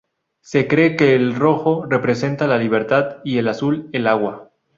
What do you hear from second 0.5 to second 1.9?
cree que el rojo